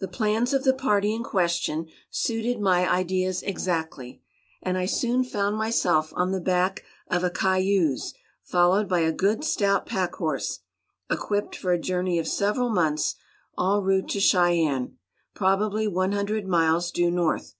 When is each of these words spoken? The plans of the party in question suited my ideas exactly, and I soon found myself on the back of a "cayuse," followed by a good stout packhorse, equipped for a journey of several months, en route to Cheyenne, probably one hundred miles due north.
The 0.00 0.08
plans 0.08 0.52
of 0.52 0.64
the 0.64 0.74
party 0.74 1.14
in 1.14 1.22
question 1.22 1.86
suited 2.10 2.58
my 2.60 2.90
ideas 2.92 3.40
exactly, 3.44 4.20
and 4.60 4.76
I 4.76 4.86
soon 4.86 5.22
found 5.22 5.56
myself 5.58 6.12
on 6.16 6.32
the 6.32 6.40
back 6.40 6.82
of 7.06 7.22
a 7.22 7.30
"cayuse," 7.30 8.12
followed 8.42 8.88
by 8.88 8.98
a 9.02 9.12
good 9.12 9.44
stout 9.44 9.86
packhorse, 9.86 10.58
equipped 11.08 11.54
for 11.54 11.70
a 11.72 11.78
journey 11.78 12.18
of 12.18 12.26
several 12.26 12.70
months, 12.70 13.14
en 13.56 13.80
route 13.84 14.08
to 14.08 14.18
Cheyenne, 14.18 14.96
probably 15.34 15.86
one 15.86 16.10
hundred 16.10 16.48
miles 16.48 16.90
due 16.90 17.12
north. 17.12 17.54